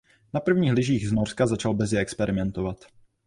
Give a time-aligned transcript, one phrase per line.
[0.33, 2.85] Na prvních lyžích z Norska začal brzy experimentovat.